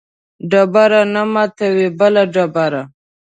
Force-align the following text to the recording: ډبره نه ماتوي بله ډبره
ډبره 0.51 1.01
نه 1.13 1.23
ماتوي 1.33 1.87
بله 1.99 2.23
ډبره 2.33 2.81